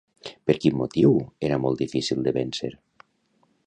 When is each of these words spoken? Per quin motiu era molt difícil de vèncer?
Per 0.49 0.55
quin 0.63 0.77
motiu 0.79 1.13
era 1.51 1.61
molt 1.67 1.85
difícil 1.85 2.27
de 2.29 2.35
vèncer? 2.43 2.75